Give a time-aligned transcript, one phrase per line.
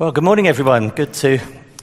[0.00, 0.88] Well, good morning, everyone.
[0.88, 1.38] Good to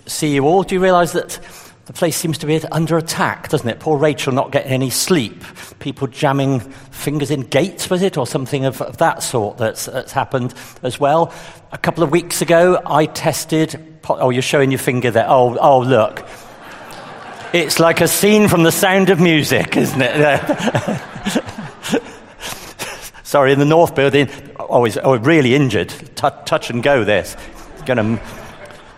[0.08, 0.64] see you all.
[0.64, 1.40] Do you realise that
[1.86, 3.80] the place seems to be under attack, doesn't it?
[3.80, 5.44] Poor Rachel not getting any sleep.
[5.78, 8.18] People jamming fingers in gates, was it?
[8.18, 11.32] Or something of, of that sort that's, that's, happened as well.
[11.72, 14.00] A couple of weeks ago, I tested.
[14.10, 15.28] Oh, you're showing your finger there.
[15.30, 16.28] Oh, oh look.
[17.54, 21.02] It's like a scene from the sound of music, isn't it?
[23.24, 24.28] Sorry, in the North Building,
[24.60, 25.90] oh, he's oh, really injured.
[25.90, 27.38] T- touch and go, this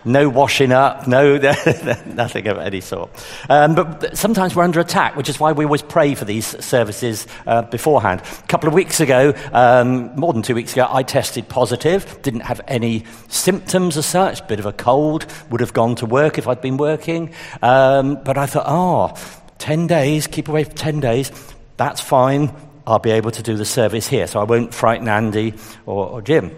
[0.04, 1.36] no washing up, no
[2.06, 3.10] nothing of any sort.
[3.48, 7.26] Um, but sometimes we're under attack, which is why we always pray for these services
[7.46, 8.20] uh, beforehand.
[8.20, 12.20] A couple of weeks ago, um, more than two weeks ago, I tested positive.
[12.22, 14.46] Didn't have any symptoms as such.
[14.48, 15.26] Bit of a cold.
[15.50, 17.34] Would have gone to work if I'd been working.
[17.62, 19.14] Um, but I thought, oh,
[19.58, 21.30] 10 days, keep away for 10 days.
[21.76, 22.54] That's fine.
[22.86, 24.26] I'll be able to do the service here.
[24.26, 25.54] So I won't frighten Andy
[25.86, 26.50] or, or Jim.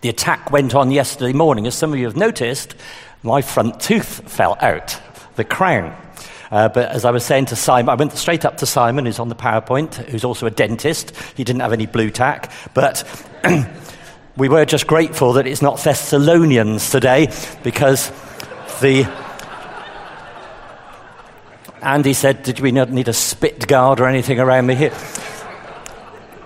[0.00, 1.66] The attack went on yesterday morning.
[1.66, 2.74] As some of you have noticed,
[3.22, 4.98] my front tooth fell out,
[5.36, 5.96] the crown.
[6.50, 9.18] Uh, but as I was saying to Simon, I went straight up to Simon, who's
[9.18, 11.12] on the PowerPoint, who's also a dentist.
[11.36, 13.02] He didn't have any blue tack, but
[14.36, 18.10] we were just grateful that it's not Thessalonians today because
[18.80, 19.10] the.
[21.82, 24.94] Andy said, Did we not need a spit guard or anything around me here?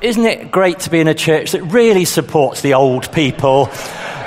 [0.00, 3.70] Isn't it great to be in a church that really supports the old people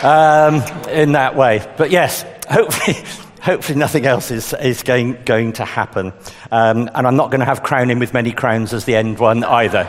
[0.01, 0.55] um,
[0.89, 1.65] in that way?
[1.77, 2.97] But yes, hopefully.
[3.41, 6.13] Hopefully, nothing else is, is going, going to happen.
[6.51, 9.43] Um, and I'm not going to have crowning with many crowns as the end one
[9.43, 9.87] either.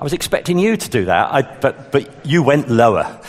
[0.00, 3.20] I was expecting you to do that, I, but, but you went lower.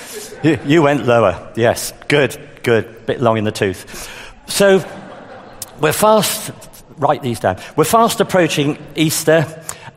[0.41, 1.51] You, you went lower.
[1.55, 3.05] Yes, good, good.
[3.05, 4.09] Bit long in the tooth.
[4.47, 4.83] So,
[5.79, 6.51] we're fast,
[6.97, 7.57] write these down.
[7.75, 9.45] We're fast approaching Easter.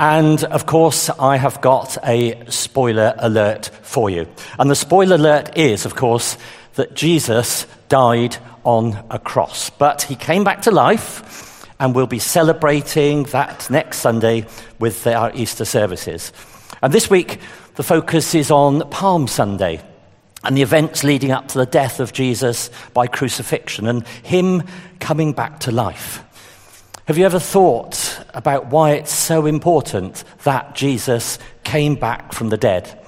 [0.02, 4.26] And of course, I have got a spoiler alert for you.
[4.58, 6.36] And the spoiler alert is, of course,
[6.74, 9.70] that Jesus died on a cross.
[9.70, 14.44] But he came back to life, and we'll be celebrating that next Sunday
[14.80, 16.32] with our Easter services.
[16.82, 17.38] And this week,
[17.76, 19.80] the focus is on Palm Sunday
[20.42, 24.64] and the events leading up to the death of Jesus by crucifixion and him
[24.98, 26.24] coming back to life.
[27.06, 32.56] Have you ever thought about why it's so important that Jesus came back from the
[32.56, 32.98] dead?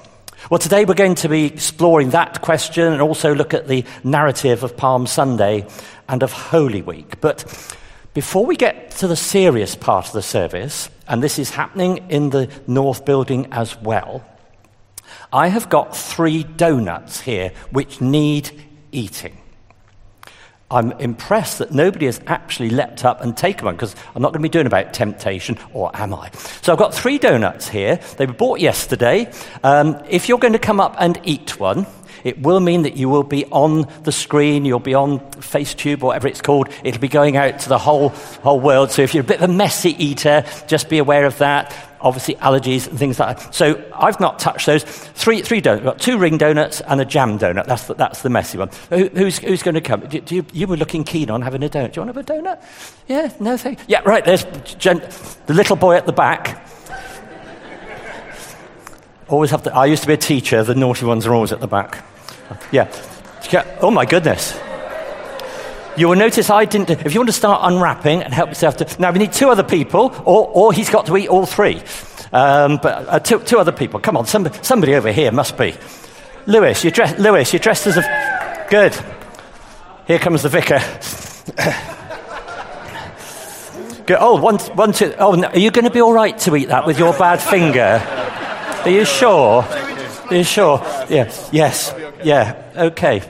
[0.50, 4.62] Well, today we're going to be exploring that question and also look at the narrative
[4.62, 5.66] of Palm Sunday
[6.08, 7.20] and of Holy Week.
[7.20, 7.76] But
[8.12, 12.30] before we get to the serious part of the service, and this is happening in
[12.30, 14.24] the North Building as well,
[15.32, 18.50] I have got three donuts here which need
[18.92, 19.36] eating.
[20.70, 24.42] I'm impressed that nobody has actually leapt up and taken one because I'm not going
[24.42, 26.30] to be doing about temptation, or am I?
[26.62, 28.00] So I've got three donuts here.
[28.16, 29.30] They were bought yesterday.
[29.62, 31.86] Um, if you're going to come up and eat one,
[32.24, 36.26] it will mean that you will be on the screen, you'll be on FaceTube, whatever
[36.26, 36.70] it's called.
[36.82, 38.90] It'll be going out to the whole, whole world.
[38.90, 42.34] So if you're a bit of a messy eater, just be aware of that obviously
[42.36, 43.54] allergies and things like that.
[43.54, 44.84] So I've not touched those.
[44.84, 45.80] Three, three donuts.
[45.80, 47.66] We've got two ring donuts and a jam donut.
[47.66, 48.70] That's the, that's the messy one.
[48.90, 50.00] Who, who's, who's going to come?
[50.00, 51.92] Do, do you, you, were looking keen on having a donut.
[51.92, 52.98] Do you want to have a donut?
[53.08, 56.68] Yeah, no thank Yeah, right, there's the little boy at the back.
[59.28, 60.62] Always have to, I used to be a teacher.
[60.62, 62.04] The naughty ones are always at the back.
[62.70, 62.92] Yeah.
[63.80, 64.58] Oh my goodness.
[65.96, 66.90] You will notice I didn't.
[66.90, 69.00] If you want to start unwrapping and help yourself to.
[69.00, 71.80] Now, we need two other people, or, or he's got to eat all three.
[72.32, 74.00] Um, but uh, two, two, other people.
[74.00, 75.74] Come on, somebody, somebody over here must be.
[76.46, 78.66] Lewis, you're, dress, Lewis, you're dressed as a.
[78.68, 78.96] Good.
[80.08, 80.78] Here comes the vicar.
[84.06, 84.16] Good.
[84.18, 85.14] Oh, one, one, two.
[85.16, 87.40] Oh, no, are you going to be all right to eat that with your bad
[87.40, 88.02] finger?
[88.84, 89.62] Are you sure?
[89.62, 90.78] Are you sure?
[91.08, 91.32] Yeah.
[91.52, 91.94] Yes.
[92.24, 92.72] Yeah.
[92.76, 93.22] Okay.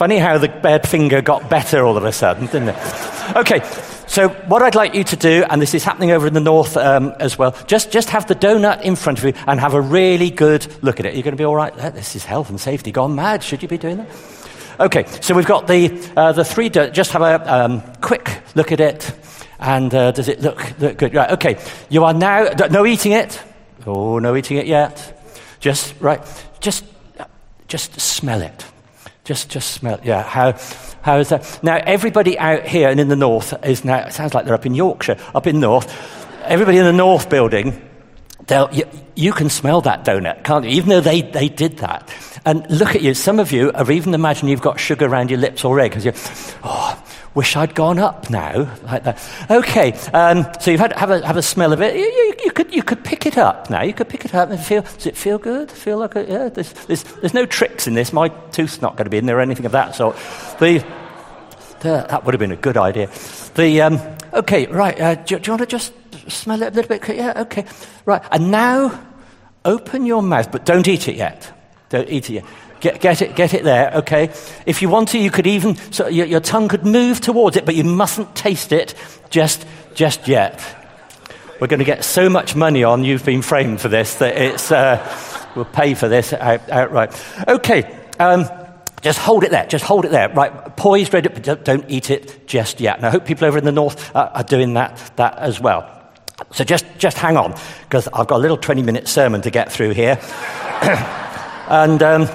[0.00, 3.36] Funny how the bad finger got better all of a sudden, didn't it?
[3.36, 3.60] Okay,
[4.06, 6.74] so what I'd like you to do, and this is happening over in the north
[6.78, 9.80] um, as well, just, just have the donut in front of you and have a
[9.82, 11.12] really good look at it.
[11.12, 11.76] You're going to be all right?
[11.76, 13.42] This is health and safety gone mad.
[13.42, 14.08] Should you be doing that?
[14.80, 18.80] Okay, so we've got the, uh, the three, just have a um, quick look at
[18.80, 19.12] it.
[19.58, 21.12] And uh, does it look, look good?
[21.12, 21.58] Right, okay.
[21.90, 23.38] You are now, no eating it.
[23.86, 25.22] Oh, no eating it yet.
[25.60, 26.22] Just, right,
[26.58, 26.86] just,
[27.68, 28.64] just smell it.
[29.30, 30.00] Just, just smell.
[30.02, 30.58] Yeah, how,
[31.02, 31.60] how is that?
[31.62, 34.66] Now, everybody out here and in the north is now, it sounds like they're up
[34.66, 35.86] in Yorkshire, up in north.
[36.42, 37.80] Everybody in the north building,
[38.72, 38.84] you,
[39.14, 40.72] you, can smell that donut, can't you?
[40.72, 42.12] Even though they, they did that.
[42.44, 43.14] And look at you.
[43.14, 46.58] Some of you are even imagining you've got sugar around your lips already because you're,
[46.64, 47.00] oh,
[47.34, 49.22] wish I'd gone up now, like that.
[49.50, 51.94] Okay, um, so you've had have a, have a smell of it.
[51.94, 53.82] You, you, you, could, you could pick it up now.
[53.82, 55.70] You could pick it up and feel, does it feel good?
[55.70, 58.12] Feel like a, yeah, there's, there's, there's no tricks in this.
[58.12, 60.16] My tooth's not going to be in there or anything of that sort.
[60.58, 60.84] The,
[61.80, 63.08] the, that would have been a good idea.
[63.54, 64.00] The, um,
[64.32, 65.92] okay, right, uh, do, do you want to just
[66.28, 67.16] smell it a little bit?
[67.16, 67.64] Yeah, okay.
[68.04, 69.06] Right, and now
[69.64, 71.52] open your mouth, but don't eat it yet.
[71.90, 72.44] Don't eat it yet.
[72.80, 74.30] Get, get, it, get it there, okay?
[74.64, 77.66] If you want to, you could even, so your, your tongue could move towards it,
[77.66, 78.94] but you mustn't taste it
[79.28, 80.64] just, just yet.
[81.60, 84.72] We're going to get so much money on You've Been Framed for this that it's,
[84.72, 84.96] uh,
[85.54, 87.22] we'll pay for this out, outright.
[87.46, 88.46] Okay, um,
[89.02, 89.66] just hold it there.
[89.66, 90.30] Just hold it there.
[90.30, 92.96] Right, poised, ready, but don't eat it just yet.
[92.96, 95.98] And I hope people over in the north uh, are doing that, that as well.
[96.52, 99.70] So just, just hang on, because I've got a little 20 minute sermon to get
[99.70, 100.18] through here.
[101.68, 102.28] and um,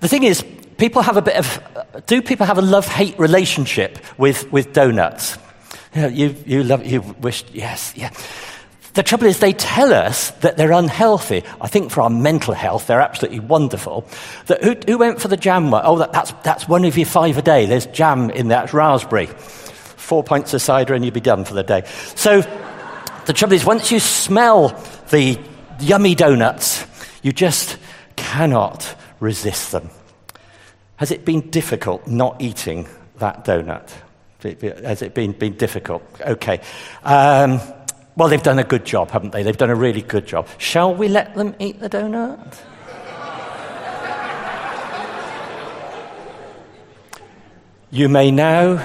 [0.00, 0.44] the thing is,
[0.76, 5.38] people have a bit of, do people have a love hate relationship with, with donuts?
[5.94, 8.10] You, know, you, you love, you wish, yes, yeah.
[8.94, 11.44] The trouble is, they tell us that they're unhealthy.
[11.60, 14.06] I think for our mental health, they're absolutely wonderful.
[14.46, 15.82] That who, who went for the jam one?
[15.84, 17.66] Oh, that, that's, that's one of your five a day.
[17.66, 19.26] There's jam in that raspberry.
[19.26, 21.82] Four pints of cider and you'll be done for the day.
[22.14, 22.40] So
[23.26, 24.68] the trouble is, once you smell
[25.10, 25.38] the
[25.78, 26.86] yummy donuts,
[27.22, 27.76] you just
[28.16, 29.90] cannot resist them.
[30.96, 33.90] Has it been difficult not eating that donut?
[34.42, 36.02] Has it been, been difficult?
[36.20, 36.60] Okay.
[37.02, 37.60] Um,
[38.16, 39.42] well, they've done a good job, haven't they?
[39.42, 40.48] They've done a really good job.
[40.58, 42.58] Shall we let them eat the donut?
[47.90, 48.82] you may now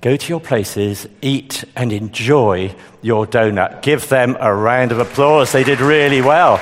[0.00, 3.82] go to your places, eat, and enjoy your donut.
[3.82, 5.50] Give them a round of applause.
[5.50, 6.60] They did really well.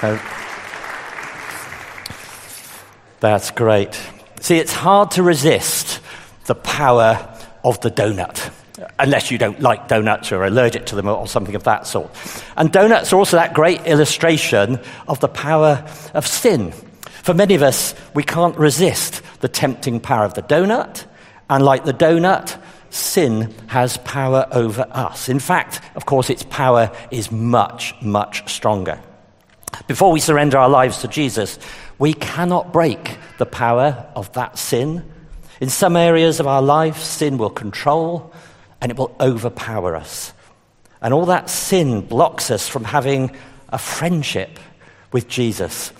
[0.00, 0.18] Uh,
[3.20, 4.00] that's great.
[4.40, 6.00] See, it's hard to resist
[6.46, 7.34] the power
[7.64, 8.50] of the donut,
[8.98, 12.10] unless you don't like donuts or are allergic to them or something of that sort.
[12.56, 14.78] And donuts are also that great illustration
[15.08, 15.84] of the power
[16.14, 16.72] of sin.
[17.22, 21.04] For many of us, we can't resist the tempting power of the donut,
[21.50, 22.58] and like the donut,
[22.90, 25.28] sin has power over us.
[25.28, 29.00] In fact, of course, its power is much, much stronger.
[29.86, 31.58] Before we surrender our lives to Jesus,
[31.98, 35.04] we cannot break the power of that sin.
[35.60, 38.32] In some areas of our life, sin will control
[38.80, 40.32] and it will overpower us.
[41.00, 43.34] And all that sin blocks us from having
[43.68, 44.58] a friendship
[45.12, 45.92] with Jesus.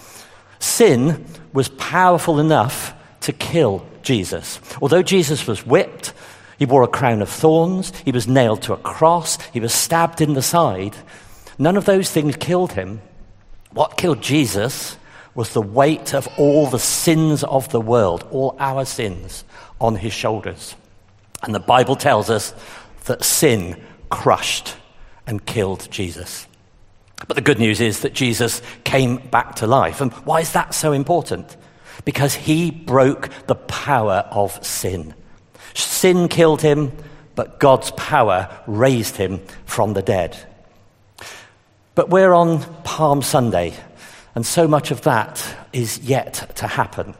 [0.58, 4.60] Sin was powerful enough to kill Jesus.
[4.80, 6.12] Although Jesus was whipped,
[6.58, 10.20] he wore a crown of thorns, he was nailed to a cross, he was stabbed
[10.20, 10.96] in the side.
[11.58, 13.00] None of those things killed him.
[13.72, 14.96] What killed Jesus
[15.34, 19.44] was the weight of all the sins of the world, all our sins,
[19.80, 20.74] on his shoulders.
[21.42, 22.54] And the Bible tells us
[23.04, 23.80] that sin
[24.10, 24.74] crushed
[25.26, 26.46] and killed Jesus.
[27.26, 30.00] But the good news is that Jesus came back to life.
[30.00, 31.56] And why is that so important?
[32.04, 35.14] Because he broke the power of sin.
[35.74, 36.92] Sin killed him,
[37.34, 40.36] but God's power raised him from the dead.
[41.94, 43.74] But we're on Palm Sunday,
[44.38, 47.12] and so much of that is yet to happen.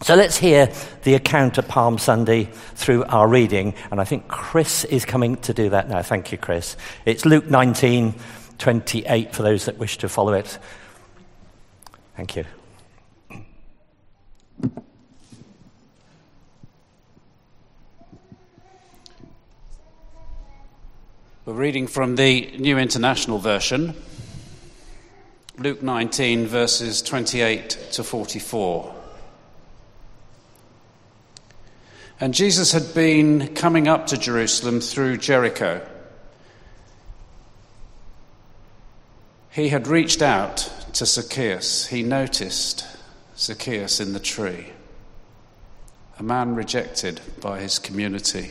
[0.00, 0.68] So let's hear
[1.04, 3.72] the account of Palm Sunday through our reading.
[3.92, 6.02] And I think Chris is coming to do that now.
[6.02, 6.76] Thank you, Chris.
[7.06, 8.16] It's Luke 19,
[8.58, 10.58] 28 for those that wish to follow it.
[12.16, 12.44] Thank you.
[21.46, 23.94] We're reading from the New International Version.
[25.56, 28.92] Luke 19, verses 28 to 44.
[32.18, 35.86] And Jesus had been coming up to Jerusalem through Jericho.
[39.52, 40.56] He had reached out
[40.94, 41.86] to Zacchaeus.
[41.86, 42.84] He noticed
[43.38, 44.72] Zacchaeus in the tree,
[46.18, 48.50] a man rejected by his community.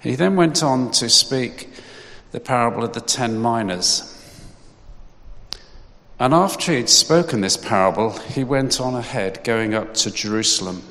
[0.00, 1.68] He then went on to speak
[2.30, 4.08] the parable of the ten minas.
[6.22, 10.84] And after he had spoken this parable, he went on ahead, going up to Jerusalem.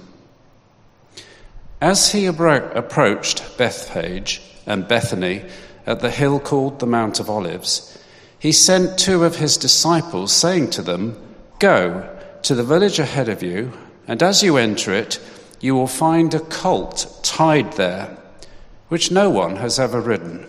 [1.80, 5.46] As he approached Bethphage and Bethany
[5.88, 7.98] at the hill called the Mount of Olives,
[8.40, 11.16] he sent two of his disciples, saying to them,
[11.60, 13.72] Go to the village ahead of you,
[14.10, 15.18] and as you enter it,
[15.62, 18.18] you will find a colt tied there,
[18.90, 20.46] which no one has ever ridden.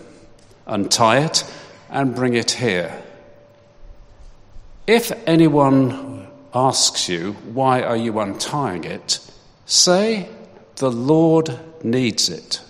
[0.67, 1.45] Untie it
[1.89, 3.01] and bring it here.
[4.87, 9.21] If anyone asks you, Why are you untying it?
[9.65, 10.29] say,
[10.77, 12.61] The Lord needs it.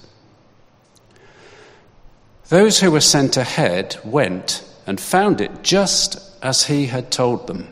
[2.51, 7.69] Those who were sent ahead went and found it just as he had told them.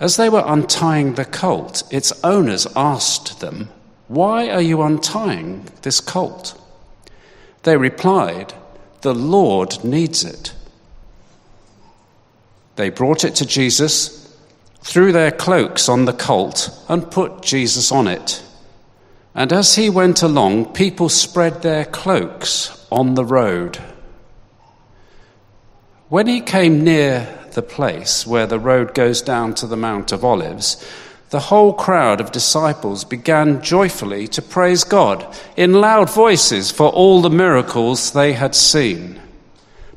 [0.00, 3.68] As they were untying the colt, its owners asked them,
[4.06, 6.58] Why are you untying this colt?
[7.64, 8.54] They replied,
[9.02, 10.54] The Lord needs it.
[12.78, 14.32] They brought it to Jesus,
[14.82, 18.40] threw their cloaks on the colt, and put Jesus on it.
[19.34, 23.78] And as he went along, people spread their cloaks on the road.
[26.08, 30.24] When he came near the place where the road goes down to the Mount of
[30.24, 30.76] Olives,
[31.30, 37.22] the whole crowd of disciples began joyfully to praise God in loud voices for all
[37.22, 39.20] the miracles they had seen.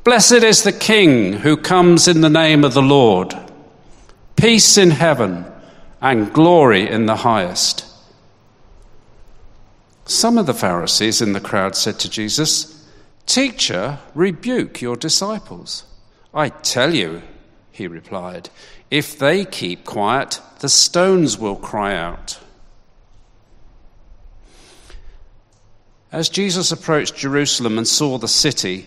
[0.04, 3.36] Blessed is the King who comes in the name of the Lord.
[4.34, 5.44] Peace in heaven
[6.00, 7.86] and glory in the highest.
[10.04, 12.84] Some of the Pharisees in the crowd said to Jesus,
[13.26, 15.84] Teacher, rebuke your disciples.
[16.34, 17.22] I tell you,
[17.70, 18.50] he replied,
[18.90, 22.40] if they keep quiet, the stones will cry out.
[26.10, 28.86] As Jesus approached Jerusalem and saw the city,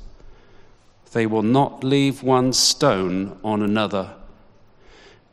[1.13, 4.13] They will not leave one stone on another,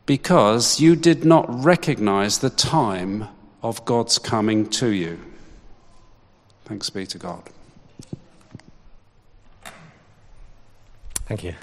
[0.05, 3.27] because you did not recognize the time
[3.63, 5.19] of God's coming to you.
[6.65, 7.43] Thanks be to God.
[11.25, 11.55] Thank you.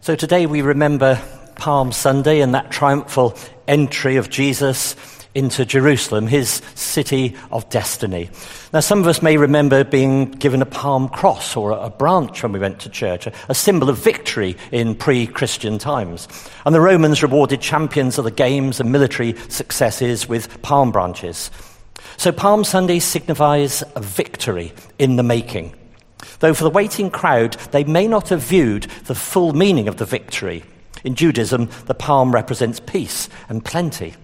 [0.00, 1.22] So today we remember
[1.54, 3.36] Palm Sunday and that triumphal
[3.68, 4.96] entry of Jesus
[5.34, 8.30] into Jerusalem, his city of destiny.
[8.72, 12.52] Now, some of us may remember being given a palm cross or a branch when
[12.52, 16.26] we went to church, a symbol of victory in pre Christian times.
[16.64, 21.50] And the Romans rewarded champions of the games and military successes with palm branches.
[22.16, 25.74] So Palm Sunday signifies a victory in the making.
[26.38, 30.06] Though for the waiting crowd, they may not have viewed the full meaning of the
[30.06, 30.64] victory.
[31.04, 34.14] In Judaism, the palm represents peace and plenty.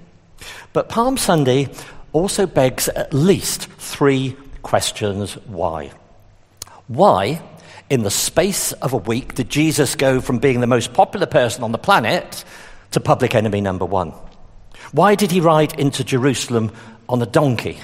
[0.73, 1.69] But Palm Sunday
[2.13, 5.91] also begs at least three questions why.
[6.87, 7.43] Why,
[7.91, 11.65] in the space of a week, did Jesus go from being the most popular person
[11.65, 12.45] on the planet
[12.93, 14.13] to public enemy number one?
[14.93, 16.73] Why did he ride into Jerusalem
[17.09, 17.79] on a donkey?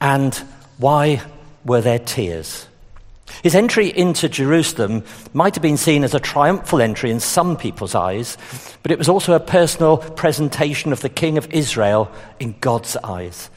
[0.00, 0.34] And
[0.78, 1.22] why
[1.64, 2.66] were there tears?
[3.42, 7.94] His entry into Jerusalem might have been seen as a triumphal entry in some people's
[7.94, 8.38] eyes,
[8.82, 13.50] but it was also a personal presentation of the King of Israel in God's eyes.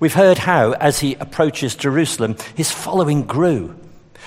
[0.00, 3.78] We've heard how, as he approaches Jerusalem, his following grew.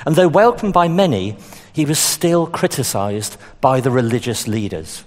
[0.05, 1.38] And though welcomed by many,
[1.74, 5.03] he was still criticized by the religious leaders.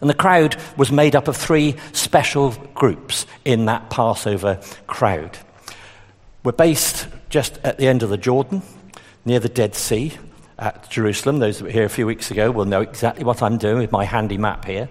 [0.00, 5.38] And the crowd was made up of three special groups in that Passover crowd.
[6.42, 8.62] We're based just at the end of the Jordan,
[9.24, 10.12] near the Dead Sea
[10.56, 11.40] at Jerusalem.
[11.40, 13.90] Those that were here a few weeks ago will know exactly what I'm doing with
[13.90, 14.88] my handy map here.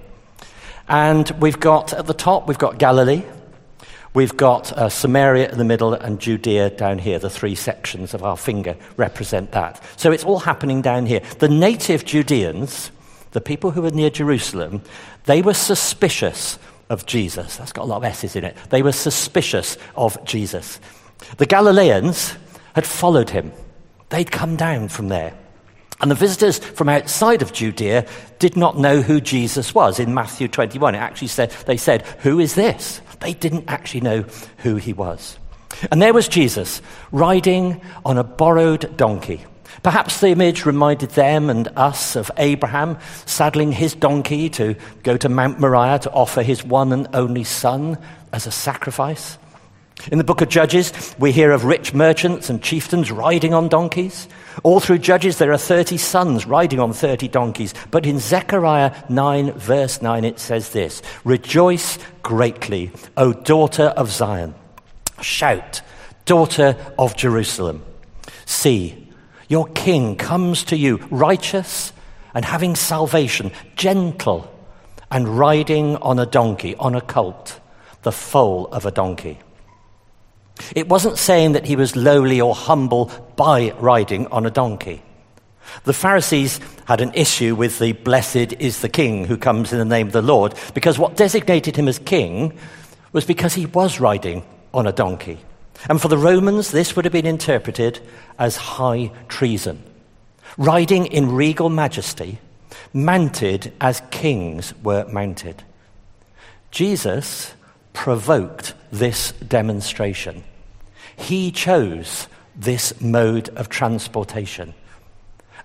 [0.89, 3.23] And we've got at the top, we've got Galilee,
[4.13, 7.17] we've got uh, Samaria in the middle, and Judea down here.
[7.17, 9.81] The three sections of our finger represent that.
[9.95, 11.21] So it's all happening down here.
[11.39, 12.91] The native Judeans
[13.31, 14.81] the people who were near Jerusalem,
[15.23, 16.59] they were suspicious
[16.89, 17.55] of Jesus.
[17.55, 18.57] That's got a lot of S's in it.
[18.69, 20.81] They were suspicious of Jesus.
[21.37, 22.35] The Galileans
[22.73, 23.51] had followed him,
[24.09, 25.33] they'd come down from there.
[26.01, 28.05] And the visitors from outside of Judea
[28.39, 29.99] did not know who Jesus was.
[29.99, 32.99] In Matthew 21, it actually said, they said, Who is this?
[33.21, 34.25] They didn't actually know
[34.57, 35.39] who he was.
[35.91, 39.45] And there was Jesus riding on a borrowed donkey.
[39.81, 45.29] Perhaps the image reminded them and us of Abraham saddling his donkey to go to
[45.29, 47.97] Mount Moriah to offer his one and only son
[48.31, 49.37] as a sacrifice.
[50.11, 54.27] In the book of Judges, we hear of rich merchants and chieftains riding on donkeys.
[54.61, 57.73] All through Judges, there are 30 sons riding on 30 donkeys.
[57.89, 64.55] But in Zechariah 9, verse 9, it says this Rejoice greatly, O daughter of Zion.
[65.21, 65.81] Shout,
[66.25, 67.85] daughter of Jerusalem.
[68.45, 69.07] See,
[69.47, 71.93] your king comes to you righteous
[72.33, 74.49] and having salvation, gentle
[75.09, 77.59] and riding on a donkey, on a colt,
[78.01, 79.39] the foal of a donkey.
[80.75, 85.01] It wasn't saying that he was lowly or humble by riding on a donkey.
[85.85, 89.85] The Pharisees had an issue with the blessed is the king who comes in the
[89.85, 92.57] name of the Lord, because what designated him as king
[93.11, 94.43] was because he was riding
[94.73, 95.39] on a donkey.
[95.89, 97.99] And for the Romans, this would have been interpreted
[98.39, 99.83] as high treason.
[100.57, 102.39] Riding in regal majesty,
[102.93, 105.63] mounted as kings were mounted.
[106.71, 107.53] Jesus
[107.93, 110.43] provoked this demonstration.
[111.15, 114.73] He chose this mode of transportation.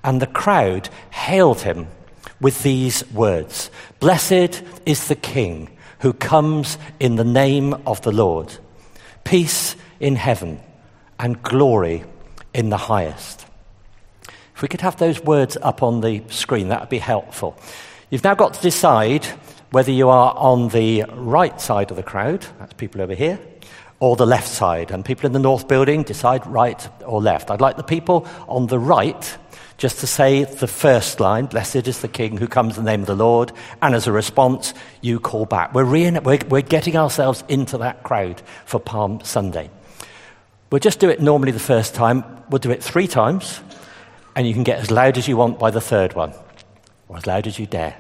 [0.05, 1.89] And the crowd hailed him
[2.41, 8.57] with these words Blessed is the King who comes in the name of the Lord.
[9.25, 10.61] Peace in heaven
[11.19, 12.05] and glory
[12.55, 13.45] in the highest.
[14.55, 17.57] If we could have those words up on the screen, that would be helpful.
[18.11, 19.27] You've now got to decide
[19.71, 23.39] whether you are on the right side of the crowd, that's people over here,
[24.01, 24.91] or the left side.
[24.91, 27.51] And people in the north building decide right or left.
[27.51, 29.39] I'd like the people on the right
[29.79, 33.03] just to say the first line, Blessed is the King who comes in the name
[33.03, 35.73] of the Lord, and as a response, you call back.
[35.73, 39.71] We're, re- we're, we're getting ourselves into that crowd for Palm Sunday.
[40.71, 42.25] We'll just do it normally the first time.
[42.51, 43.61] We'll do it three times,
[44.35, 46.35] and you can get as loud as you want by the third one,
[47.09, 47.97] or as loud as you dare.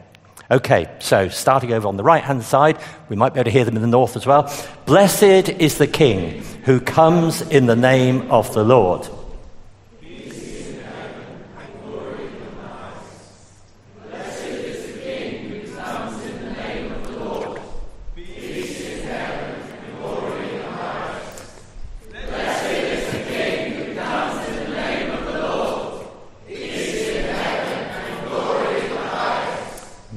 [0.50, 2.78] Okay, so starting over on the right hand side,
[3.10, 4.50] we might be able to hear them in the north as well.
[4.86, 9.06] Blessed is the King who comes in the name of the Lord.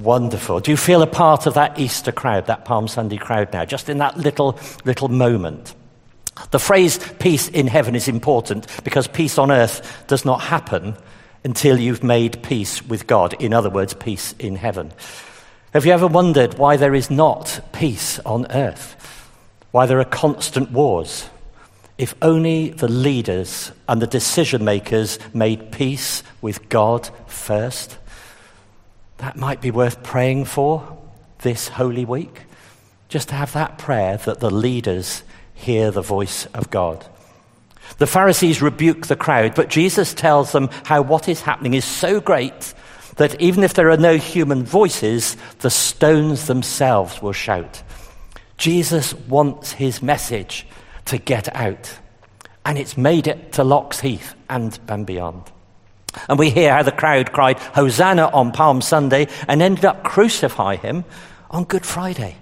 [0.01, 0.61] Wonderful.
[0.61, 3.87] Do you feel a part of that Easter crowd, that Palm Sunday crowd now, just
[3.87, 5.75] in that little, little moment?
[6.49, 10.95] The phrase peace in heaven is important because peace on earth does not happen
[11.43, 13.33] until you've made peace with God.
[13.41, 14.91] In other words, peace in heaven.
[15.73, 18.95] Have you ever wondered why there is not peace on earth?
[19.71, 21.29] Why there are constant wars?
[21.97, 27.97] If only the leaders and the decision makers made peace with God first.
[29.21, 30.97] That might be worth praying for
[31.43, 32.41] this Holy Week.
[33.07, 35.21] Just to have that prayer that the leaders
[35.53, 37.05] hear the voice of God.
[37.99, 42.19] The Pharisees rebuke the crowd, but Jesus tells them how what is happening is so
[42.19, 42.73] great
[43.17, 47.83] that even if there are no human voices, the stones themselves will shout.
[48.57, 50.65] Jesus wants his message
[51.05, 51.95] to get out,
[52.65, 55.43] and it's made it to Locks Heath and, beyond.
[56.27, 60.75] And we hear how the crowd cried, Hosanna on Palm Sunday, and ended up crucify
[60.75, 61.05] him
[61.49, 62.35] on Good Friday.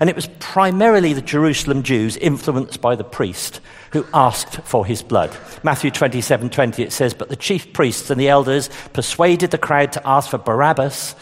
[0.00, 3.60] And it was primarily the Jerusalem Jews, influenced by the priest,
[3.92, 5.36] who asked for his blood.
[5.62, 9.92] Matthew 27 20, it says, But the chief priests and the elders persuaded the crowd
[9.92, 11.14] to ask for Barabbas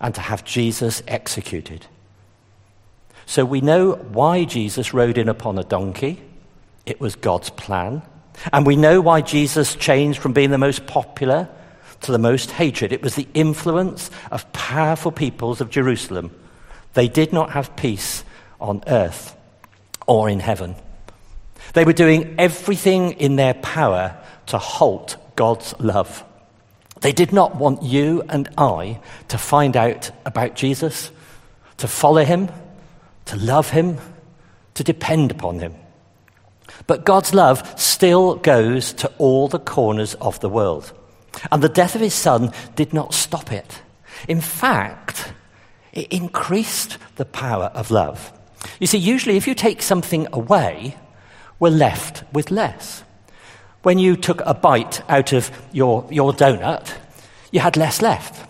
[0.00, 1.86] and to have Jesus executed.
[3.26, 6.20] So we know why Jesus rode in upon a donkey.
[6.84, 8.02] It was God's plan.
[8.52, 11.48] And we know why Jesus changed from being the most popular
[12.02, 12.92] to the most hated.
[12.92, 16.30] It was the influence of powerful peoples of Jerusalem.
[16.94, 18.24] They did not have peace
[18.60, 19.36] on earth
[20.06, 20.74] or in heaven.
[21.74, 26.24] They were doing everything in their power to halt God's love.
[27.00, 31.10] They did not want you and I to find out about Jesus,
[31.78, 32.50] to follow him,
[33.26, 33.98] to love him,
[34.74, 35.74] to depend upon him.
[36.86, 40.92] But God's love still goes to all the corners of the world.
[41.50, 43.82] And the death of his son did not stop it.
[44.28, 45.32] In fact,
[45.92, 48.32] it increased the power of love.
[48.78, 50.96] You see, usually if you take something away,
[51.58, 53.02] we're left with less.
[53.82, 56.92] When you took a bite out of your, your donut,
[57.50, 58.46] you had less left.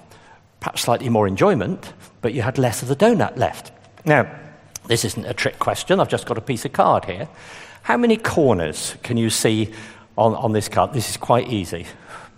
[0.59, 3.73] Perhaps slightly more enjoyment, but you had less of the donut left.
[4.05, 4.31] Now,
[4.91, 6.01] this isn't a trick question.
[6.01, 7.29] I've just got a piece of card here.
[7.83, 9.73] How many corners can you see
[10.19, 10.93] on, on this card?
[10.93, 11.87] This is quite easy.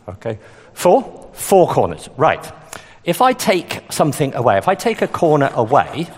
[0.07, 0.39] Okay?
[0.75, 1.31] Four?
[1.33, 2.11] Four corners.
[2.19, 2.53] Right.
[3.05, 6.09] If I take something away, if I take a corner away,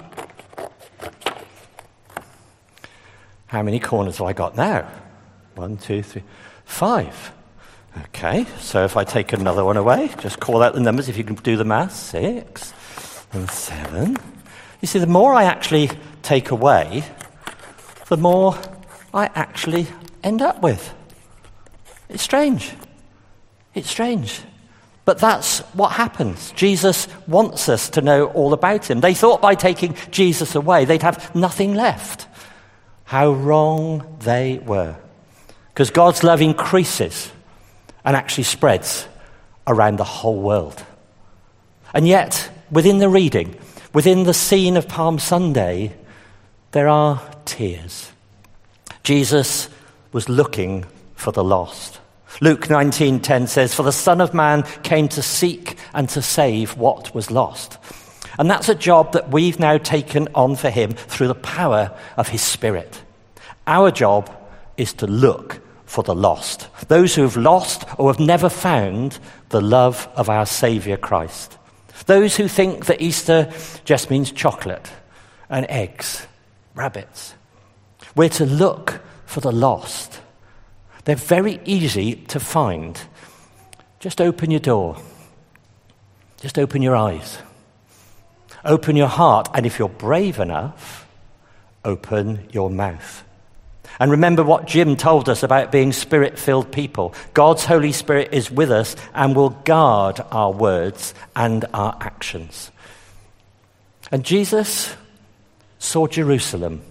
[3.47, 4.91] how many corners have I got now?
[5.55, 6.25] One, two, three,
[6.65, 7.33] five.
[8.07, 11.23] Okay, so if I take another one away, just call out the numbers if you
[11.23, 11.95] can do the math.
[11.95, 12.75] Six
[13.33, 14.19] and seven.
[14.85, 15.89] You see, the more I actually
[16.21, 17.05] take away,
[18.09, 18.55] the more
[19.15, 19.87] I actually
[20.23, 20.93] end up with.
[22.11, 22.71] It's strange.
[23.73, 24.43] It's strange.
[25.07, 26.51] But that's what happens.
[26.51, 29.01] Jesus wants us to know all about him.
[29.01, 32.27] They thought by taking Jesus away, they'd have nothing left.
[33.05, 34.97] How wrong they were.
[35.69, 37.33] Because God's love increases
[38.05, 39.09] and actually spreads
[39.67, 40.85] around the whole world.
[41.95, 43.59] And yet, within the reading,
[43.95, 45.95] within the scene of Palm Sunday,
[46.73, 48.11] there are tears.
[49.03, 49.69] Jesus
[50.13, 52.01] was looking for the lost.
[52.41, 57.15] Luke 19:10 says, "For the Son of Man came to seek and to save what
[57.15, 57.79] was lost."
[58.39, 62.29] And that's a job that we've now taken on for him through the power of
[62.29, 63.03] his Spirit.
[63.69, 64.29] Our job
[64.77, 69.19] is to look for the lost, those who have lost or have never found
[69.51, 71.57] the love of our Saviour Christ.
[72.07, 73.51] Those who think that Easter
[73.85, 74.91] just means chocolate
[75.49, 76.27] and eggs,
[76.75, 77.35] rabbits.
[78.15, 80.21] We're to look for the lost.
[81.05, 82.99] They're very easy to find.
[84.01, 84.97] Just open your door.
[86.41, 87.39] Just open your eyes.
[88.65, 89.49] Open your heart.
[89.55, 91.09] And if you're brave enough,
[91.85, 93.24] open your mouth.
[94.01, 97.15] And remember what Jim told us about being spirit filled people.
[97.33, 102.71] God's Holy Spirit is with us and will guard our words and our actions.
[104.11, 104.95] And Jesus
[105.79, 106.83] saw Jerusalem.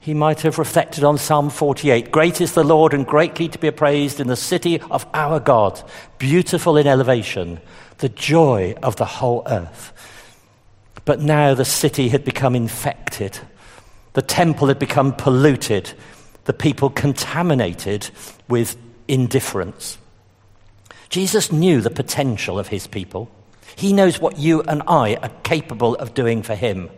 [0.00, 3.70] He might have reflected on Psalm 48 Great is the Lord and greatly to be
[3.70, 5.82] praised in the city of our God,
[6.18, 7.60] beautiful in elevation,
[7.98, 9.92] the joy of the whole earth.
[11.04, 13.40] But now the city had become infected
[14.16, 15.92] the temple had become polluted,
[16.46, 18.08] the people contaminated
[18.48, 18.74] with
[19.06, 19.98] indifference.
[21.10, 23.30] Jesus knew the potential of his people.
[23.76, 26.88] He knows what you and I are capable of doing for him.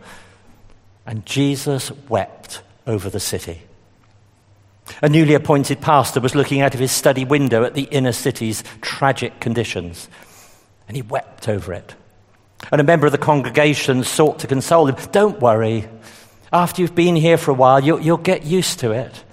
[1.05, 3.63] And Jesus wept over the city.
[5.01, 8.63] A newly appointed pastor was looking out of his study window at the inner city's
[8.79, 10.07] tragic conditions,
[10.87, 11.95] and he wept over it.
[12.71, 14.95] And a member of the congregation sought to console him.
[15.11, 15.89] Don't worry,
[16.51, 19.23] after you've been here for a while, you'll, you'll get used to it.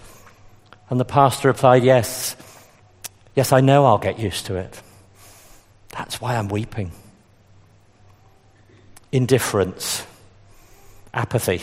[0.90, 2.37] And the pastor replied, Yes,
[3.35, 4.81] yes, I know I'll get used to it.
[5.90, 6.92] That's why I'm weeping.
[9.12, 10.07] Indifference,
[11.14, 11.62] apathy,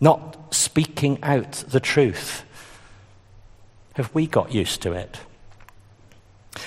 [0.00, 2.44] not speaking out the truth.
[3.94, 5.20] Have we got used to it?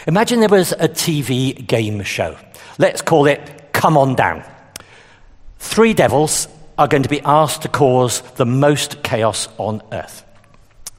[0.05, 2.37] Imagine there was a TV game show.
[2.77, 4.43] Let's call it Come On Down.
[5.59, 10.25] Three devils are going to be asked to cause the most chaos on earth.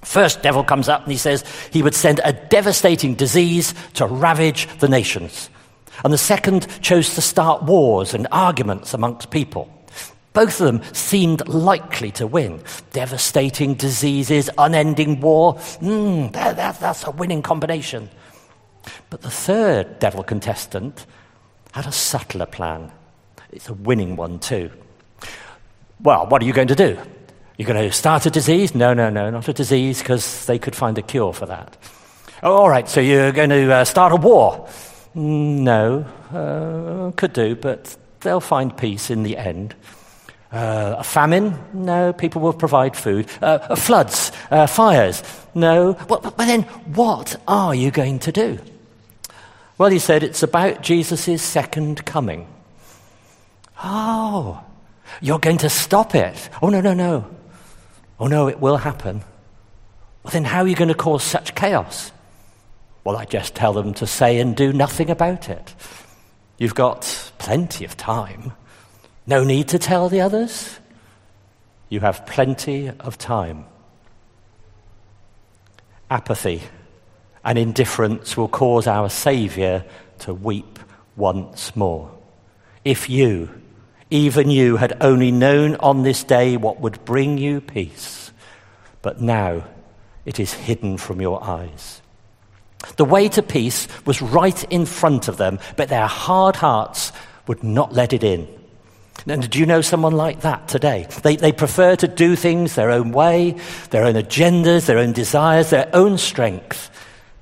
[0.02, 4.68] First devil comes up and he says he would send a devastating disease to ravage
[4.78, 5.50] the nations.
[6.04, 9.70] And the second chose to start wars and arguments amongst people.
[10.32, 12.60] Both of them seemed likely to win.
[12.92, 15.54] Devastating diseases, unending war.
[15.80, 18.10] Mm, that, that, that's a winning combination.
[19.10, 21.06] But the third devil contestant
[21.72, 22.90] had a subtler plan.
[23.52, 24.70] It's a winning one, too.
[26.04, 26.98] Well, what are you going to do?
[27.56, 28.74] You're going to start a disease?
[28.74, 31.78] No, no, no, not a disease, because they could find a cure for that.
[32.42, 34.68] Oh, all right, so you're going to uh, start a war?
[35.14, 39.74] No, uh, could do, but they'll find peace in the end.
[40.52, 41.58] Uh, a famine?
[41.72, 43.26] No, people will provide food.
[43.40, 44.30] Uh, floods?
[44.50, 45.22] Uh, fires?
[45.54, 45.94] No.
[45.94, 48.58] But then, what are you going to do?
[49.78, 52.46] Well, he said it's about Jesus' second coming.
[53.82, 54.62] Oh,
[55.20, 56.48] you're going to stop it.
[56.62, 57.28] Oh, no, no, no.
[58.18, 59.22] Oh, no, it will happen.
[60.22, 62.12] Well, then how are you going to cause such chaos?
[63.04, 65.74] Well, I just tell them to say and do nothing about it.
[66.58, 68.52] You've got plenty of time.
[69.26, 70.78] No need to tell the others.
[71.88, 73.66] You have plenty of time.
[76.10, 76.62] Apathy
[77.44, 79.84] and indifference will cause our Saviour
[80.20, 80.78] to weep
[81.16, 82.10] once more.
[82.84, 83.50] If you,
[84.14, 88.30] even you had only known on this day what would bring you peace,
[89.02, 89.64] but now
[90.24, 92.00] it is hidden from your eyes.
[92.96, 97.10] The way to peace was right in front of them, but their hard hearts
[97.48, 98.46] would not let it in.
[99.26, 101.08] And do you know someone like that today?
[101.24, 103.56] They, they prefer to do things their own way,
[103.90, 106.88] their own agendas, their own desires, their own strength,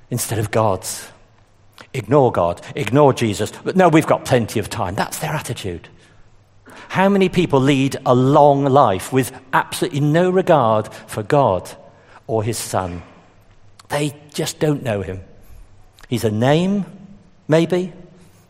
[0.09, 1.07] instead of God's.
[1.93, 3.51] Ignore God, ignore Jesus.
[3.63, 4.95] But no, we've got plenty of time.
[4.95, 5.87] That's their attitude.
[6.89, 11.69] How many people lead a long life with absolutely no regard for God
[12.27, 13.01] or his Son?
[13.89, 15.21] They just don't know him.
[16.09, 16.85] He's a name,
[17.47, 17.93] maybe,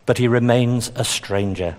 [0.06, 1.78] but he remains a stranger.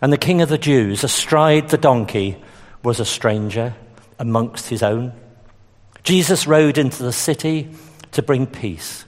[0.00, 2.36] And the king of the Jews, astride the donkey,
[2.82, 3.74] was a stranger
[4.18, 5.12] amongst his own.
[6.02, 7.68] Jesus rode into the city
[8.12, 9.04] to bring peace.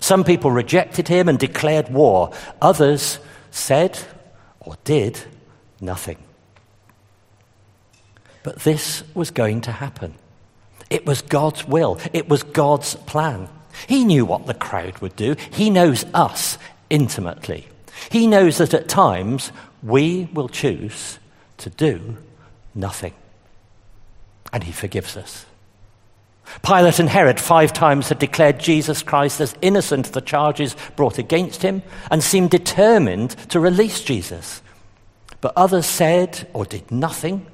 [0.00, 2.32] Some people rejected him and declared war.
[2.60, 3.18] Others
[3.50, 3.98] said
[4.60, 5.20] or did
[5.82, 6.18] nothing.
[8.42, 10.14] But this was going to happen.
[10.90, 13.48] It was God's will, it was God's plan.
[13.88, 16.58] He knew what the crowd would do, He knows us
[16.90, 17.68] intimately.
[18.10, 21.18] He knows that at times we will choose
[21.58, 22.16] to do
[22.74, 23.14] nothing.
[24.52, 25.46] And He forgives us.
[26.62, 31.18] Pilate and Herod five times had declared Jesus Christ as innocent of the charges brought
[31.18, 34.60] against him and seemed determined to release Jesus.
[35.42, 37.46] But others said or did nothing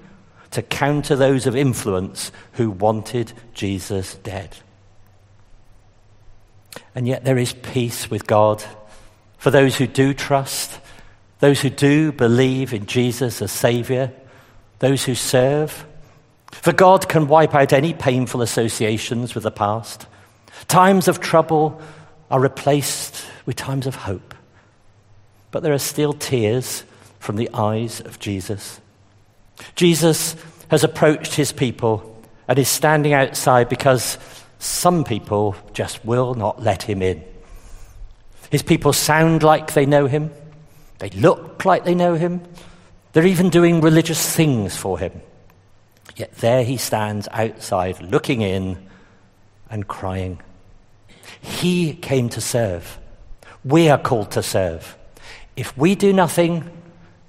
[0.52, 4.56] to counter those of influence who wanted Jesus dead.
[6.94, 8.62] And yet there is peace with God
[9.38, 10.78] for those who do trust,
[11.40, 14.12] those who do believe in Jesus as Saviour,
[14.80, 15.86] those who serve.
[16.52, 20.06] For God can wipe out any painful associations with the past.
[20.66, 21.80] Times of trouble
[22.30, 24.34] are replaced with times of hope.
[25.50, 26.84] But there are still tears
[27.18, 28.80] from the eyes of Jesus.
[29.74, 30.36] Jesus
[30.70, 34.18] has approached his people and is standing outside because
[34.58, 37.22] some people just will not let him in.
[38.50, 40.30] His people sound like they know him,
[40.98, 42.42] they look like they know him,
[43.12, 45.12] they're even doing religious things for him.
[46.16, 48.88] Yet there he stands outside, looking in
[49.70, 50.40] and crying.
[51.40, 52.98] He came to serve.
[53.64, 54.96] We are called to serve.
[55.56, 56.68] If we do nothing,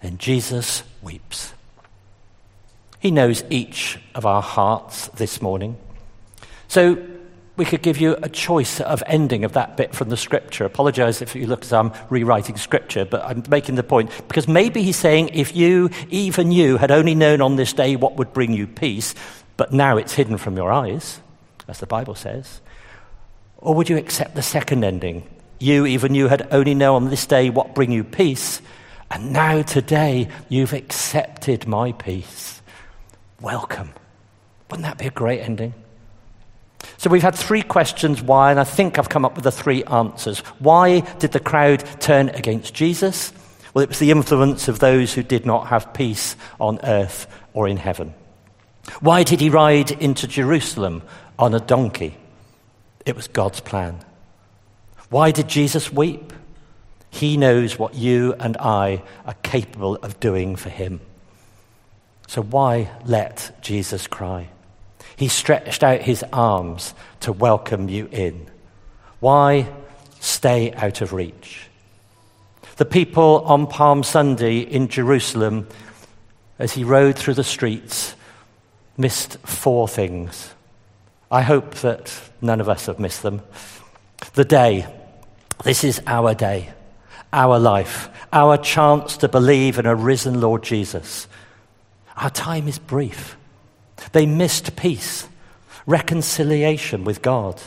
[0.02, 1.54] then Jesus weeps.
[3.00, 5.78] He knows each of our hearts this morning.
[6.68, 6.98] So
[7.60, 10.64] we could give you a choice of ending of that bit from the scripture.
[10.64, 14.82] Apologize if you look as I'm rewriting scripture, but I'm making the point because maybe
[14.82, 18.54] he's saying if you, even you, had only known on this day what would bring
[18.54, 19.14] you peace,
[19.58, 21.20] but now it's hidden from your eyes,
[21.68, 22.62] as the Bible says.
[23.58, 25.30] Or would you accept the second ending?
[25.60, 28.62] You, even you, had only known on this day what bring you peace,
[29.12, 32.62] and now today you've accepted my peace
[33.41, 33.91] welcome.
[34.69, 35.74] Wouldn't that be a great ending?
[36.98, 39.84] So we've had three questions why, and I think I've come up with the three
[39.86, 40.39] answers.
[40.60, 43.34] Why did the crowd turn against Jesus?
[43.74, 47.67] Well, it was the influence of those who did not have peace on earth or
[47.67, 48.13] in heaven.
[49.00, 51.04] Why did he ride into Jerusalem
[51.38, 52.17] on a donkey?
[53.06, 54.00] It was God's plan.
[55.10, 56.34] Why did Jesus weep?
[57.10, 61.02] He knows what you and I are capable of doing for him.
[62.28, 64.50] So why let Jesus cry?
[65.15, 68.48] He stretched out his arms to welcome you in.
[69.19, 69.67] Why
[70.19, 71.67] stay out of reach?
[72.78, 75.67] The people on Palm Sunday in Jerusalem,
[76.58, 78.15] as he rode through the streets,
[78.95, 80.54] missed four things.
[81.32, 83.41] I hope that none of us have missed them.
[84.34, 84.88] The day.
[85.63, 86.72] This is our day,
[87.32, 91.28] our life, our chance to believe in a risen Lord Jesus.
[92.18, 93.38] Our time is brief.
[94.12, 95.28] They missed peace,
[95.86, 97.62] reconciliation with God.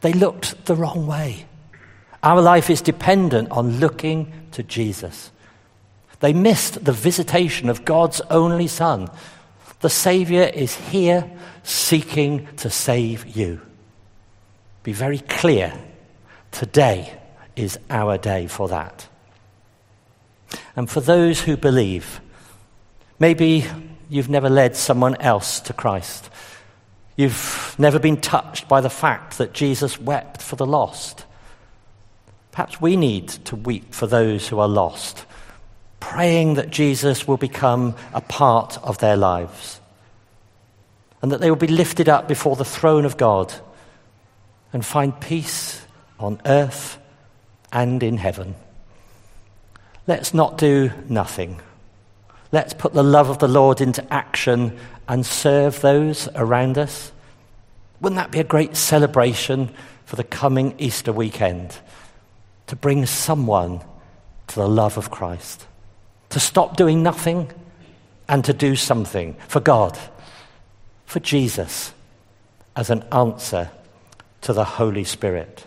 [0.00, 1.46] They looked the wrong way.
[2.22, 5.30] Our life is dependent on looking to Jesus.
[6.20, 9.10] They missed the visitation of God's only Son.
[9.80, 11.28] The Savior is here
[11.64, 13.60] seeking to save you.
[14.82, 15.72] Be very clear.
[16.52, 17.18] Today
[17.56, 19.08] is our day for that.
[20.76, 22.20] And for those who believe,
[23.22, 23.64] Maybe
[24.08, 26.28] you've never led someone else to Christ.
[27.14, 31.24] You've never been touched by the fact that Jesus wept for the lost.
[32.50, 35.24] Perhaps we need to weep for those who are lost,
[36.00, 39.80] praying that Jesus will become a part of their lives
[41.22, 43.54] and that they will be lifted up before the throne of God
[44.72, 45.80] and find peace
[46.18, 46.98] on earth
[47.72, 48.54] and in heaven.
[50.06, 51.60] Let's not do nothing.
[52.52, 57.12] Let's put the love of the Lord into action and serve those around us.
[58.00, 59.70] Wouldn't that be a great celebration
[60.04, 61.78] for the coming Easter weekend?
[62.66, 63.80] To bring someone
[64.48, 65.66] to the love of Christ,
[66.30, 67.50] to stop doing nothing
[68.28, 69.98] and to do something for God,
[71.06, 71.92] for Jesus,
[72.74, 73.70] as an answer
[74.42, 75.64] to the Holy Spirit.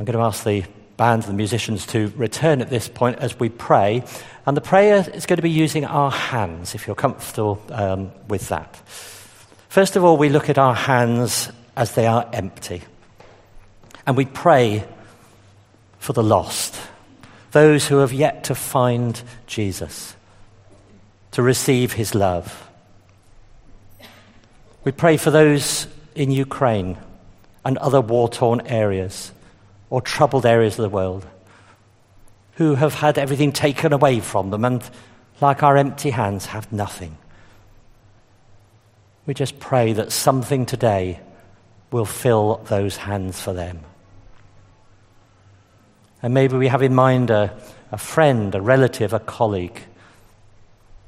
[0.00, 0.64] I'm going to ask the
[0.96, 4.02] band and the musicians to return at this point as we pray.
[4.46, 8.48] And the prayer is going to be using our hands, if you're comfortable um, with
[8.48, 8.76] that.
[9.68, 12.80] First of all, we look at our hands as they are empty.
[14.06, 14.88] And we pray
[15.98, 16.80] for the lost,
[17.50, 20.16] those who have yet to find Jesus,
[21.32, 22.70] to receive his love.
[24.82, 26.96] We pray for those in Ukraine
[27.66, 29.32] and other war torn areas
[29.90, 31.26] or troubled areas of the world,
[32.54, 34.82] who have had everything taken away from them and,
[35.40, 37.18] like our empty hands, have nothing.
[39.26, 41.20] We just pray that something today
[41.90, 43.80] will fill those hands for them.
[46.22, 47.56] And maybe we have in mind a,
[47.92, 49.80] a friend, a relative, a colleague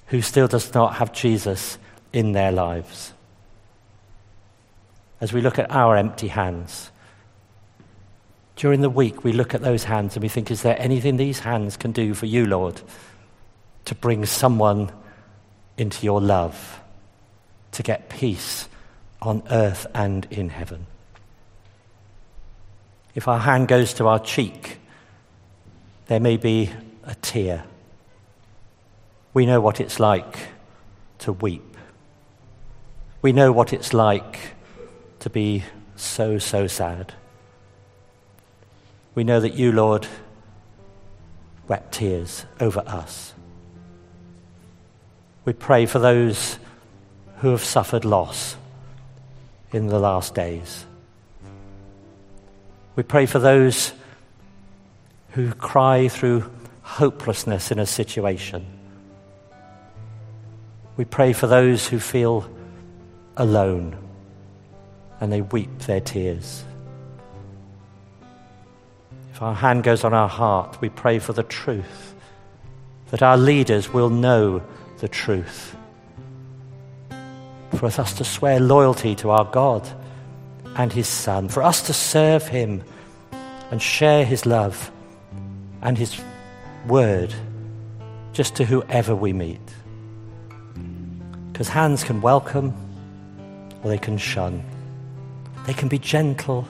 [0.06, 1.78] who still does not have Jesus
[2.12, 3.12] in their lives.
[5.20, 6.91] As we look at our empty hands,
[8.62, 11.40] during the week we look at those hands and we think, is there anything these
[11.40, 12.80] hands can do for you, Lord,
[13.86, 14.88] to bring someone
[15.76, 16.80] into your love,
[17.72, 18.68] to get peace
[19.20, 20.86] on earth and in heaven?
[23.16, 24.78] If our hand goes to our cheek,
[26.06, 26.70] there may be
[27.02, 27.64] a tear.
[29.34, 30.38] We know what it's like
[31.18, 31.76] to weep.
[33.22, 34.38] We know what it's like
[35.18, 35.64] to be
[35.96, 37.12] so, so sad.
[39.14, 40.06] We know that you, Lord,
[41.68, 43.34] wept tears over us.
[45.44, 46.58] We pray for those
[47.38, 48.56] who have suffered loss
[49.72, 50.86] in the last days.
[52.94, 53.92] We pray for those
[55.30, 56.50] who cry through
[56.82, 58.66] hopelessness in a situation.
[60.96, 62.48] We pray for those who feel
[63.36, 63.96] alone
[65.20, 66.64] and they weep their tears.
[69.42, 72.14] Our hand goes on our heart, we pray for the truth,
[73.10, 74.62] that our leaders will know
[74.98, 75.74] the truth.
[77.74, 79.88] For us to swear loyalty to our God
[80.76, 82.84] and His Son, for us to serve Him
[83.72, 84.92] and share His love
[85.80, 86.22] and His
[86.86, 87.34] word
[88.32, 89.74] just to whoever we meet.
[91.50, 92.72] Because hands can welcome
[93.82, 94.62] or they can shun.
[95.66, 96.68] They can be gentle,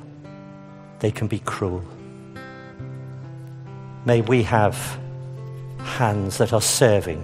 [1.00, 1.84] they can be cruel.
[4.04, 4.98] May we have
[5.78, 7.22] hands that are serving,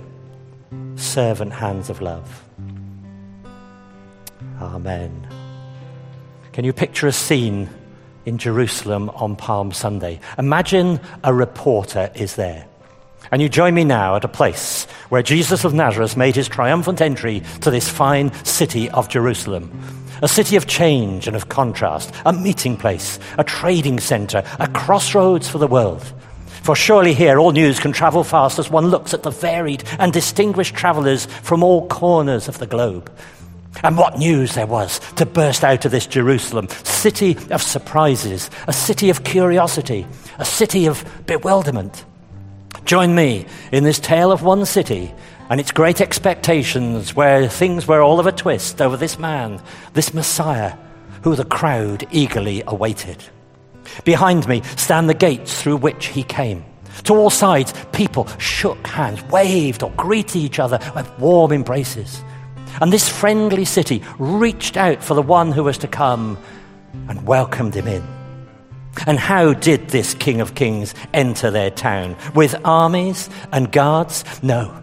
[0.96, 2.44] servant hands of love.
[4.60, 5.26] Amen.
[6.52, 7.68] Can you picture a scene
[8.26, 10.20] in Jerusalem on Palm Sunday?
[10.38, 12.66] Imagine a reporter is there.
[13.32, 17.00] And you join me now at a place where Jesus of Nazareth made his triumphant
[17.00, 19.70] entry to this fine city of Jerusalem.
[20.22, 25.48] A city of change and of contrast, a meeting place, a trading center, a crossroads
[25.48, 26.12] for the world.
[26.62, 30.12] For surely here all news can travel fast as one looks at the varied and
[30.12, 33.10] distinguished travelers from all corners of the globe.
[33.82, 38.72] And what news there was to burst out of this Jerusalem, city of surprises, a
[38.72, 40.06] city of curiosity,
[40.38, 42.04] a city of bewilderment.
[42.84, 45.14] Join me in this tale of one city
[45.50, 49.62] and its great expectations, where things were all of a twist over this man,
[49.94, 50.74] this Messiah,
[51.22, 53.24] who the crowd eagerly awaited.
[54.04, 56.64] Behind me stand the gates through which he came.
[57.04, 62.22] To all sides, people shook hands, waved, or greeted each other with warm embraces.
[62.80, 66.38] And this friendly city reached out for the one who was to come
[67.08, 68.06] and welcomed him in.
[69.06, 72.16] And how did this King of Kings enter their town?
[72.34, 74.24] With armies and guards?
[74.42, 74.74] No.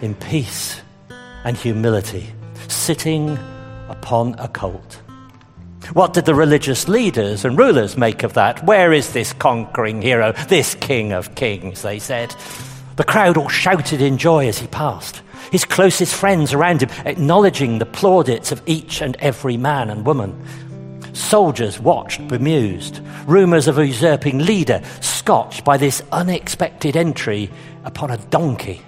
[0.00, 0.80] In peace
[1.44, 2.26] and humility,
[2.68, 3.38] sitting
[3.88, 5.02] upon a colt.
[5.94, 8.62] What did the religious leaders and rulers make of that?
[8.64, 11.82] Where is this conquering hero, this King of Kings?
[11.82, 12.34] They said.
[12.96, 15.22] The crowd all shouted in joy as he passed.
[15.50, 20.38] His closest friends around him acknowledging the plaudits of each and every man and woman.
[21.14, 23.00] Soldiers watched bemused.
[23.26, 27.50] Rumours of a usurping leader scotched by this unexpected entry
[27.84, 28.82] upon a donkey.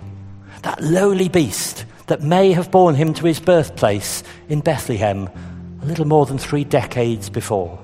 [0.63, 5.31] That lowly beast that may have borne him to his birthplace in Bethlehem
[5.91, 7.79] little more than three decades before.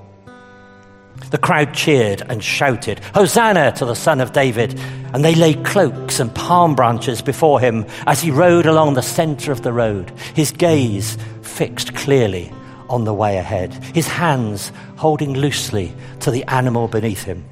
[1.31, 4.79] The crowd cheered and shouted, Hosanna to the Son of David!
[5.13, 9.51] And they laid cloaks and palm branches before him as he rode along the center
[9.51, 12.51] of the road, his gaze fixed clearly
[12.89, 17.45] on the way ahead, his hands holding loosely to the animal beneath him.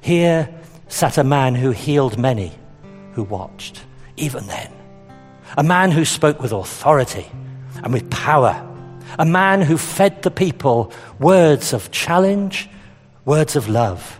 [0.00, 0.48] Here
[0.88, 2.52] sat a man who healed many
[3.12, 3.82] who watched,
[4.16, 4.70] even then.
[5.56, 7.26] A man who spoke with authority
[7.82, 8.70] and with power
[9.18, 12.68] a man who fed the people words of challenge,
[13.24, 14.18] words of love.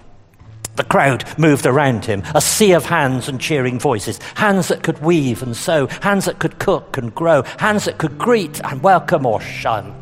[0.77, 5.01] The crowd moved around him, a sea of hands and cheering voices, hands that could
[5.01, 9.25] weave and sew, hands that could cook and grow, hands that could greet and welcome
[9.25, 9.95] or shun.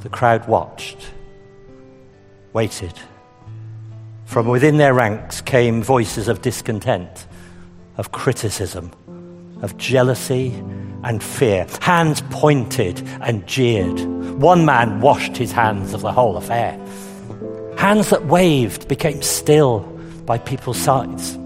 [0.00, 1.10] The crowd watched,
[2.52, 2.94] waited.
[4.24, 7.26] From within their ranks came voices of discontent,
[7.98, 8.90] of criticism,
[9.62, 10.54] of jealousy
[11.04, 11.66] and fear.
[11.80, 14.00] Hands pointed and jeered.
[14.40, 16.78] One man washed his hands of the whole affair.
[17.76, 19.80] Hands that waved became still
[20.26, 21.38] by people's sides.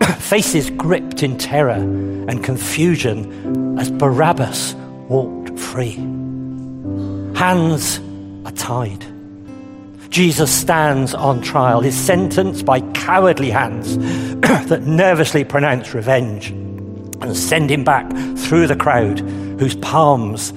[0.18, 4.74] Faces gripped in terror and confusion as Barabbas
[5.08, 5.94] walked free.
[7.36, 8.00] Hands
[8.44, 9.04] are tied.
[10.10, 13.96] Jesus stands on trial, his sentence by cowardly hands
[14.68, 16.52] that nervously pronounce revenge
[17.20, 19.20] and send him back through the crowd
[19.60, 20.52] whose palms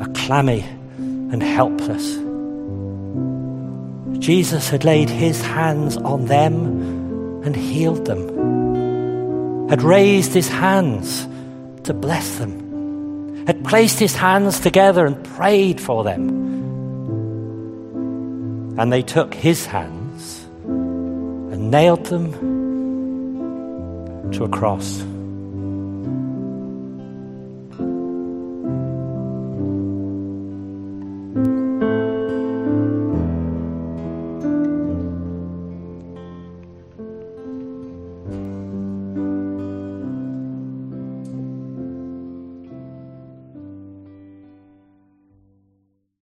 [0.00, 0.64] are clammy
[0.98, 2.16] and helpless.
[4.18, 11.26] Jesus had laid his hands on them and healed them, had raised his hands
[11.84, 16.28] to bless them, had placed his hands together and prayed for them.
[18.78, 22.32] And they took his hands and nailed them
[24.32, 25.04] to a cross.